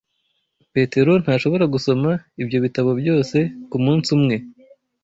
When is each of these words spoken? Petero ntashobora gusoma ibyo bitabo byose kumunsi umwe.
Petero 0.73 1.13
ntashobora 1.23 1.65
gusoma 1.73 2.11
ibyo 2.41 2.57
bitabo 2.65 2.89
byose 3.01 3.37
kumunsi 3.69 4.07
umwe. 4.17 4.35